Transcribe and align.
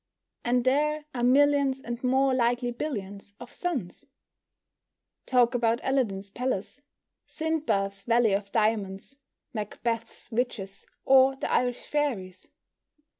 And 0.43 0.63
there 0.63 1.05
are 1.13 1.21
millions, 1.21 1.79
and 1.79 2.03
more 2.03 2.33
likely 2.33 2.71
billions, 2.71 3.35
of 3.39 3.51
suns! 3.53 4.07
Talk 5.27 5.53
about 5.53 5.79
Aladdin's 5.83 6.31
palace, 6.31 6.81
Sinbad's 7.27 8.01
valley 8.01 8.33
of 8.33 8.51
diamonds, 8.51 9.17
Macbeth's 9.53 10.31
witches, 10.31 10.87
or 11.05 11.35
the 11.35 11.51
Irish 11.51 11.85
fairies! 11.85 12.49